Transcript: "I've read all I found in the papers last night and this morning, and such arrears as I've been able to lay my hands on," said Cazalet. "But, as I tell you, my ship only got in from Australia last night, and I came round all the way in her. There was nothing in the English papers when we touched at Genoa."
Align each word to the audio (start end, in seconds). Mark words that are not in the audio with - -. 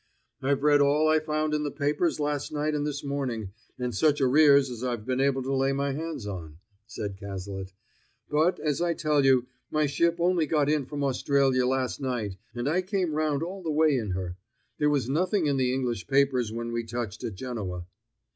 "I've 0.41 0.63
read 0.63 0.81
all 0.81 1.07
I 1.07 1.19
found 1.19 1.53
in 1.53 1.61
the 1.61 1.69
papers 1.69 2.19
last 2.19 2.51
night 2.51 2.73
and 2.73 2.87
this 2.87 3.03
morning, 3.03 3.51
and 3.77 3.93
such 3.93 4.19
arrears 4.19 4.71
as 4.71 4.83
I've 4.83 5.05
been 5.05 5.21
able 5.21 5.43
to 5.43 5.53
lay 5.53 5.73
my 5.73 5.91
hands 5.91 6.25
on," 6.25 6.57
said 6.87 7.17
Cazalet. 7.19 7.71
"But, 8.27 8.59
as 8.59 8.81
I 8.81 8.95
tell 8.95 9.23
you, 9.23 9.45
my 9.69 9.85
ship 9.85 10.15
only 10.19 10.47
got 10.47 10.69
in 10.71 10.87
from 10.87 11.03
Australia 11.03 11.67
last 11.67 12.01
night, 12.01 12.35
and 12.55 12.67
I 12.67 12.81
came 12.81 13.13
round 13.13 13.43
all 13.43 13.61
the 13.61 13.69
way 13.69 13.95
in 13.95 14.09
her. 14.13 14.37
There 14.79 14.89
was 14.89 15.07
nothing 15.07 15.45
in 15.45 15.57
the 15.57 15.71
English 15.71 16.07
papers 16.07 16.51
when 16.51 16.71
we 16.71 16.83
touched 16.83 17.23
at 17.23 17.35
Genoa." 17.35 17.85